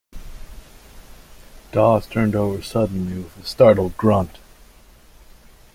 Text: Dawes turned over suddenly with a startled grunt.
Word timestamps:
Dawes 1.71 2.07
turned 2.07 2.35
over 2.35 2.63
suddenly 2.63 3.21
with 3.21 3.37
a 3.37 3.45
startled 3.45 3.95
grunt. 3.97 4.39